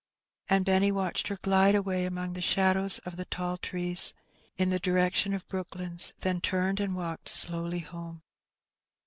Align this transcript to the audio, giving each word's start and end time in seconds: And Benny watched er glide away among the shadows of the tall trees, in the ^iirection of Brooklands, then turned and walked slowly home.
And 0.49 0.65
Benny 0.65 0.91
watched 0.91 1.29
er 1.29 1.37
glide 1.43 1.75
away 1.75 2.05
among 2.05 2.33
the 2.33 2.41
shadows 2.41 2.97
of 3.05 3.17
the 3.17 3.25
tall 3.25 3.55
trees, 3.57 4.15
in 4.57 4.71
the 4.71 4.79
^iirection 4.79 5.35
of 5.35 5.47
Brooklands, 5.47 6.11
then 6.21 6.41
turned 6.41 6.79
and 6.79 6.95
walked 6.95 7.29
slowly 7.29 7.81
home. 7.81 8.23